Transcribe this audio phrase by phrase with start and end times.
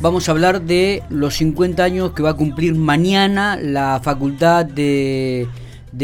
[0.00, 5.46] vamos a hablar de los 50 años que va a cumplir mañana la Facultad de,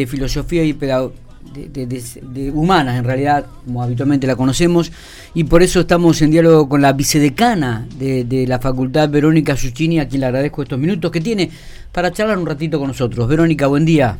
[0.06, 1.20] Filosofía y Pedagogía.
[1.54, 4.92] De, humanas en realidad, como habitualmente la conocemos,
[5.32, 10.06] y por eso estamos en diálogo con la vicedecana de, la facultad, Verónica Suchini, a
[10.06, 11.48] quien le agradezco estos minutos que tiene
[11.92, 13.26] para charlar un ratito con nosotros.
[13.26, 14.18] Verónica, buen día.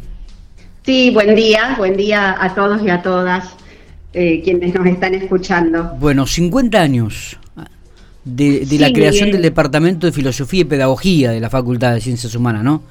[0.86, 3.50] Sí, buen día, buen día a todos y a todas
[4.14, 5.95] eh, quienes nos están escuchando.
[5.98, 7.38] Bueno, 50 años
[8.27, 12.64] de, la creación del Departamento de Filosofía y Pedagogía de la Facultad de Ciencias Humanas,
[12.64, 12.82] ¿no?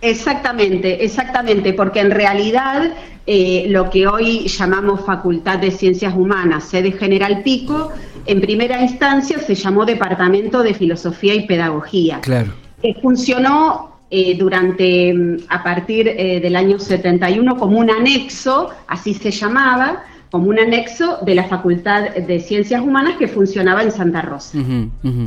[0.00, 2.92] Exactamente, exactamente, porque en realidad
[3.24, 7.92] eh, lo que hoy llamamos Facultad de Ciencias Humanas, sede General Pico,
[8.26, 12.20] en primera instancia se llamó Departamento de Filosofía y Pedagogía.
[12.20, 12.52] Claro.
[12.82, 19.14] Que funcionó eh, durante, mm, a partir eh, del año 71 como un anexo, así
[19.14, 20.02] se llamaba,
[20.32, 24.58] como un anexo de la Facultad de Ciencias Humanas que funcionaba en Santa Rosa.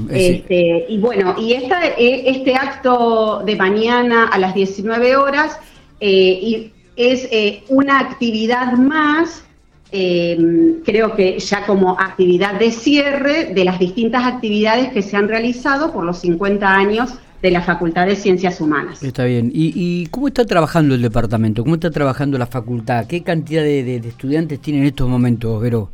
[0.09, 5.59] este, y bueno, y esta, e, este acto de mañana a las 19 horas
[5.99, 9.45] eh, es eh, una actividad más,
[9.91, 15.27] eh, creo que ya como actividad de cierre de las distintas actividades que se han
[15.27, 19.03] realizado por los 50 años de la Facultad de Ciencias Humanas.
[19.03, 19.51] Está bien.
[19.53, 21.63] ¿Y, cómo está trabajando el departamento?
[21.63, 23.05] ¿Cómo está trabajando la facultad?
[23.05, 25.91] ¿Qué cantidad de, estudiantes tiene en estos momentos, Vero?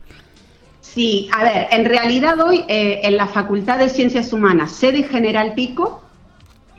[0.82, 5.54] Sí, a ver, en realidad hoy eh, en la Facultad de Ciencias Humanas, sede General
[5.54, 6.02] Pico,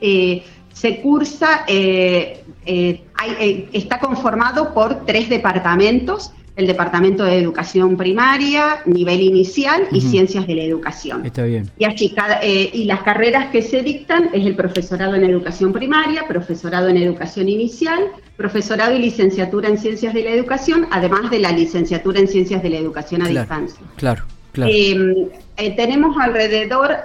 [0.00, 9.20] eh, se cursa, eh, está conformado por tres departamentos el Departamento de Educación Primaria, Nivel
[9.20, 11.24] Inicial y Ciencias de la Educación.
[11.24, 11.70] Está bien.
[11.78, 16.88] Y, eh, y las carreras que se dictan es el profesorado en Educación Primaria, profesorado
[16.88, 18.00] en Educación Inicial,
[18.36, 22.68] profesorado y licenciatura en Ciencias de la Educación, además de la licenciatura en Ciencias de
[22.68, 23.80] la Educación a distancia.
[23.96, 24.70] Claro, claro.
[24.70, 26.96] Eh, eh, tenemos alrededor,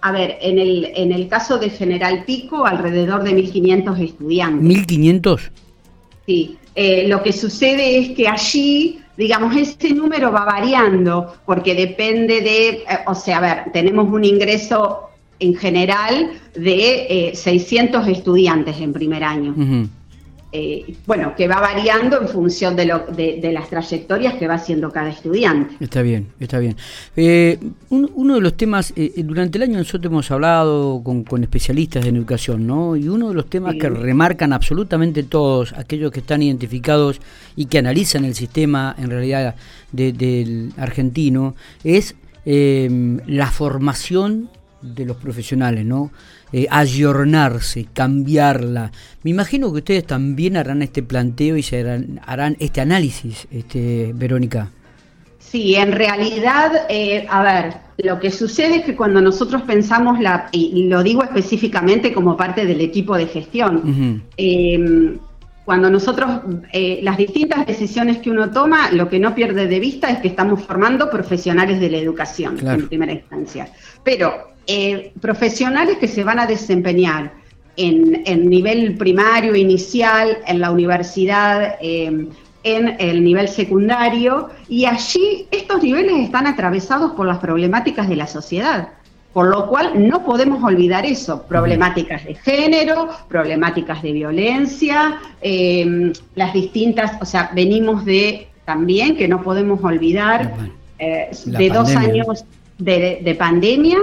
[0.00, 4.86] a ver, en el, en el caso de General Pico, alrededor de 1.500 estudiantes.
[4.86, 5.50] ¿1.500?
[6.26, 6.58] Sí.
[6.74, 12.68] Eh, lo que sucede es que allí, digamos, ese número va variando, porque depende de,
[12.68, 15.10] eh, o sea, a ver, tenemos un ingreso
[15.40, 19.54] en general de 600 eh, estudiantes en primer año.
[20.52, 24.90] Eh, bueno, que va variando en función de, lo, de, las trayectorias que va haciendo
[24.90, 25.76] cada estudiante.
[25.78, 26.76] Está bien, está bien.
[27.14, 27.56] Eh,
[27.90, 32.66] uno de los temas, eh, durante el año nosotros hemos hablado con, especialistas en educación,
[32.66, 32.96] ¿no?
[32.96, 37.20] Y uno de los temas que remarcan absolutamente todos, aquellos que están identificados
[37.54, 39.54] y que analizan el sistema en realidad
[39.92, 44.48] del argentino, es la formación
[44.82, 46.10] de los profesionales, ¿no?
[46.52, 48.90] Eh, ayornarse, cambiarla.
[49.22, 51.80] Me imagino que ustedes también harán este planteo y se
[52.24, 54.70] harán, este análisis, este, Verónica.
[55.38, 60.48] Sí, en realidad, eh, a ver, lo que sucede es que cuando nosotros pensamos, la,
[60.52, 65.18] y lo digo específicamente como parte del equipo de gestión, em,
[65.64, 66.40] cuando nosotros,
[66.72, 70.28] eh, las distintas decisiones que uno toma, lo que no pierde de vista es que
[70.28, 73.68] estamos formando profesionales de la educación en primera instancia.
[74.02, 77.32] Pero eh, profesionales que se van a desempeñar
[77.76, 82.28] en, el nivel primario, inicial, en la universidad, em,
[82.62, 88.28] en el nivel secundario, y allí estos niveles están atravesados por las problemáticas de la
[88.28, 88.90] sociedad.
[89.32, 96.52] Por lo cual no podemos olvidar eso, problemáticas de género, problemáticas de violencia, em, las
[96.52, 100.54] distintas, o sea, venimos de también que no podemos olvidar
[101.00, 102.44] eh, de dos años
[102.80, 103.98] de, pandemia,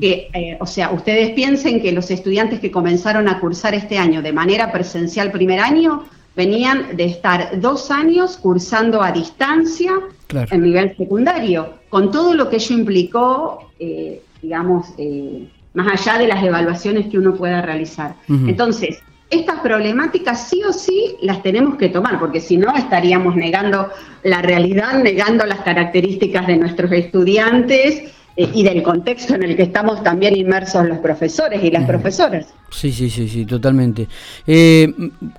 [0.00, 4.22] que, eh, o sea, ustedes piensen que los estudiantes que comenzaron a cursar este año
[4.22, 6.04] de manera presencial primer año,
[6.36, 9.92] venían de estar dos años cursando a distancia
[10.28, 16.28] en nivel secundario, con todo lo que ello implicó, eh, digamos, eh, más allá de
[16.28, 18.14] las evaluaciones que uno pueda realizar.
[18.28, 23.88] Entonces, estas problemáticas sí o sí las tenemos que tomar, porque si no estaríamos negando
[24.24, 28.12] la realidad, negando las características de nuestros estudiantes
[28.54, 32.46] y del contexto en el que estamos también inmersos los profesores y las profesoras.
[32.70, 34.08] Sí, sí, sí, sí, totalmente.
[34.46, 34.88] Eh,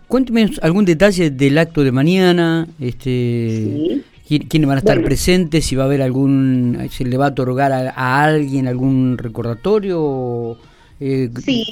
[0.07, 5.83] cuénteme algún detalle del acto de mañana, este, quiénes van a estar presentes, si va
[5.83, 10.57] a haber algún, se le va a otorgar a, alguien algún recordatorio.
[10.99, 11.65] Eh, sí,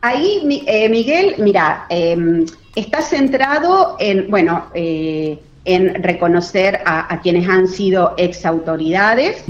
[0.00, 8.14] ahí eh, Miguel, mira, em, está centrado en, bueno, en reconocer a, quienes han sido
[8.16, 9.44] ex autoridades.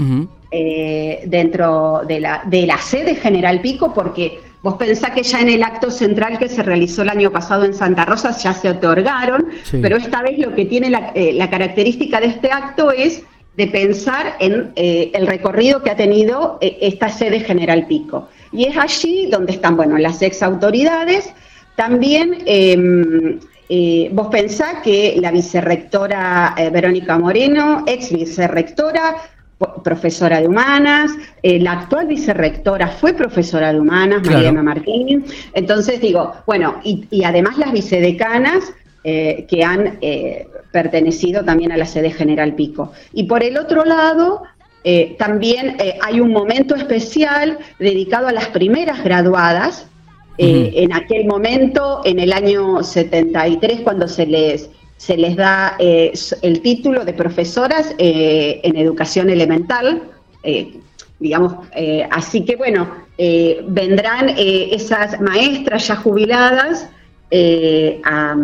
[0.53, 5.47] Eh, dentro de la, de la sede General Pico, porque vos pensás que ya en
[5.47, 9.45] el acto central que se realizó el año pasado en Santa Rosa ya se otorgaron,
[9.81, 13.23] pero esta vez lo que tiene la, eh, la, característica de este acto es
[13.55, 18.27] de pensar en eh, el recorrido que ha tenido esta sede General Pico.
[18.51, 21.31] Y es allí donde están, bueno, las ex autoridades.
[21.77, 23.39] También em,
[24.11, 29.15] vos pensás que la vicerrectora Verónica Moreno, ex vicerrectora,
[29.83, 31.11] profesora de humanas,
[31.43, 35.25] eh, la actual vicerrectora fue profesora de humanas, Mariana Martín.
[35.53, 38.73] Entonces digo, bueno, y, además las vicedecanas
[39.03, 39.97] que han
[40.71, 42.91] pertenecido también a la sede General Pico.
[43.13, 44.43] Y por el otro lado,
[44.83, 49.87] eh, también eh, hay un momento especial dedicado a las primeras graduadas.
[50.37, 56.61] Eh, en aquel momento, en el año 73, cuando se les, se les da el
[56.61, 60.03] título de profesoras en educación elemental,
[61.17, 61.55] digamos,
[62.11, 62.87] así que bueno,
[63.67, 66.87] vendrán esas maestras ya jubiladas
[68.03, 68.35] a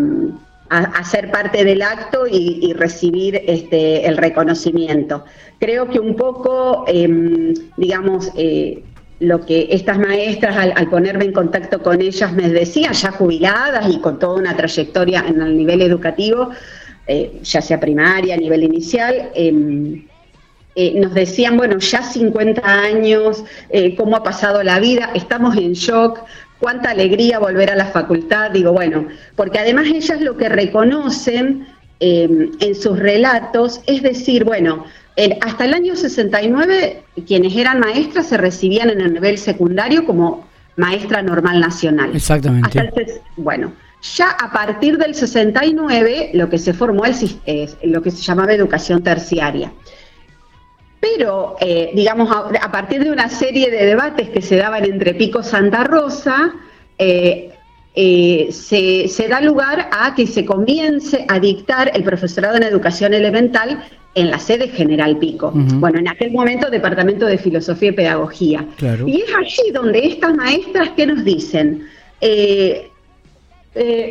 [0.69, 5.23] a, ser parte del acto y, recibir este, el reconocimiento.
[5.59, 8.83] Creo que un poco, em, digamos, eh,
[9.19, 13.99] lo que estas maestras al, ponerme en contacto con ellas me decían, ya jubiladas y
[13.99, 16.49] con toda una trayectoria en el nivel educativo,
[17.07, 20.05] eh, ya sea primaria, a nivel inicial, em,
[20.75, 23.43] eh, nos decían, bueno, ya 50 años,
[23.97, 26.19] cómo ha pasado la vida, estamos en shock,
[26.59, 31.67] cuánta alegría volver a la facultad, digo, bueno, porque además ellas lo que reconocen
[31.99, 34.85] em, en sus relatos es decir, bueno,
[35.41, 41.21] hasta el año 69 quienes eran maestras se recibían en el nivel secundario como maestra
[41.21, 42.15] normal nacional.
[42.15, 43.21] Exactamente.
[43.35, 43.73] bueno,
[44.15, 47.35] ya a partir del 69 lo que se formó es
[47.83, 49.71] lo que se llamaba educación terciaria.
[50.99, 55.43] Pero, eh, digamos, a, partir de una serie de debates que se daban entre Pico
[55.43, 56.53] Santa Rosa,
[56.97, 57.53] eh,
[57.95, 63.83] eh, se, da lugar a que se comience a dictar el profesorado en educación elemental
[64.17, 65.51] en la sede General Pico.
[65.53, 68.65] Bueno, en aquel momento Departamento de Filosofía y Pedagogía.
[69.05, 71.87] Y es allí donde estas maestras que nos dicen,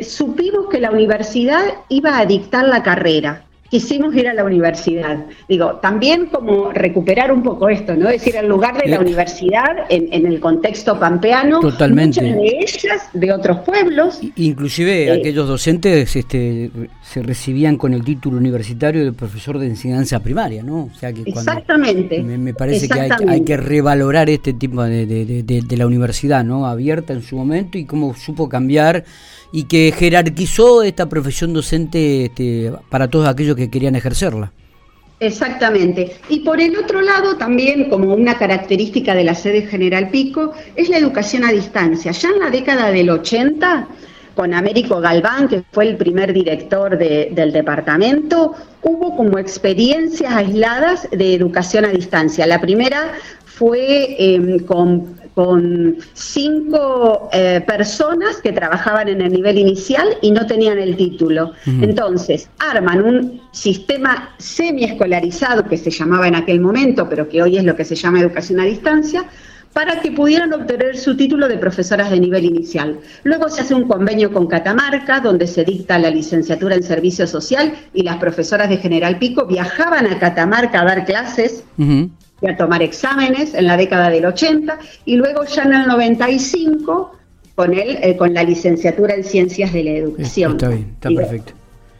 [0.01, 5.25] supimos que la universidad iba a dictar la carrera quisimos ir a la universidad.
[5.47, 8.09] Digo, también como recuperar un poco esto, ¿no?
[8.09, 12.21] Es decir, en lugar de la universidad, en, el contexto pampeano, Totalmente.
[12.21, 14.19] muchas de ellas de otros pueblos.
[14.35, 16.71] Inclusive eh, aquellos docentes este,
[17.01, 20.89] se recibían con el título universitario de profesor de enseñanza primaria, ¿no?
[20.93, 22.21] O sea que exactamente.
[22.21, 26.67] Me, parece que hay, que revalorar este tipo de, de la universidad, ¿no?
[26.67, 29.05] Abierta en su momento y cómo supo cambiar
[29.51, 34.53] y que jerarquizó esta profesión docente este, para todos aquellos que querían ejercerla.
[35.19, 36.15] Exactamente.
[36.29, 40.89] Y por el otro lado, también como una característica de la sede General Pico, es
[40.89, 42.11] la educación a distancia.
[42.11, 43.87] Ya en la década del 80,
[44.35, 51.33] con Américo Galván, que fue el primer director del departamento, hubo como experiencias aisladas de
[51.33, 52.45] educación a distancia.
[52.45, 53.13] La primera
[53.45, 60.47] fue em, con con cinco eh, personas que trabajaban en el nivel inicial y no
[60.47, 61.51] tenían el título.
[61.67, 67.63] Entonces, arman un sistema semi-escolarizado que se llamaba en aquel momento, pero que hoy es
[67.65, 69.25] lo que se llama educación a distancia,
[69.73, 72.99] para que pudieran obtener su título de profesoras de nivel inicial.
[73.23, 77.75] Luego se hace un convenio con Catamarca, donde se dicta la licenciatura en servicio social
[77.93, 81.63] y las profesoras de General Pico viajaban a Catamarca a dar clases
[82.41, 87.11] y a tomar exámenes en la década del 80 y luego ya en el 95
[87.55, 90.51] con él eh, con la licenciatura en ciencias de la educación.
[90.51, 91.53] Está bien, está perfecto.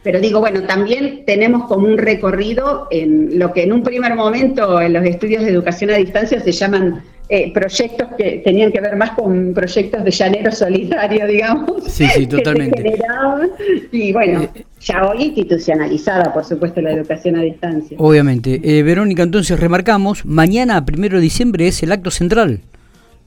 [0.04, 4.80] Pero digo, bueno, también tenemos como un recorrido en lo que en un primer momento
[4.80, 8.96] en los estudios de educación a distancia se llaman eh, proyectos que tenían que ver
[8.96, 11.84] más con proyectos de llanero solidario, digamos.
[11.84, 12.98] Sí, sí, totalmente.
[13.92, 17.96] y bueno, eh, ya hoy institucionalizada, por supuesto, la educación a distancia.
[18.00, 18.60] Obviamente.
[18.62, 22.60] Eh, Verónica, entonces remarcamos, mañana, primero de diciembre, es el acto central.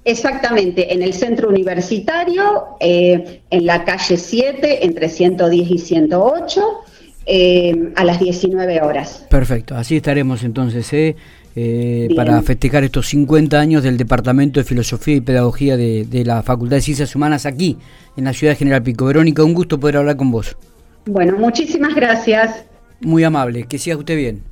[0.04, 6.62] Exactamente, en el centro universitario, en la calle 7, entre 110 y 108,
[7.96, 9.28] a las 19 horas.
[9.30, 10.92] Perfecto, así estaremos entonces.
[10.94, 11.16] ¿eh?
[11.56, 16.44] eh, para festejar estos 50 años del Departamento de Filosofía y Pedagogía de, de, la
[16.44, 17.78] Facultad de Ciencias Humanas aquí,
[18.16, 19.06] en la ciudad de General Pico.
[19.06, 20.56] Verónica, un gusto poder hablar con vos.
[21.06, 22.66] Bueno, muchísimas gracias.
[23.02, 24.44] Muy amable, que siga usted bien.